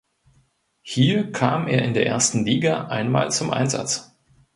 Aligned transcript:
Hier 0.81 1.31
kam 1.31 1.67
er 1.67 1.83
in 1.83 1.93
der 1.93 2.07
ersten 2.07 2.43
Liga 2.43 2.87
einmal 2.87 3.29
zum 3.29 3.51
Einsatz. 3.51 4.17